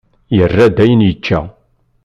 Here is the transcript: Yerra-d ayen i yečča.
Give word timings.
Yerra-d 0.37 0.77
ayen 0.83 1.03
i 1.05 1.07
yečča. 1.07 1.39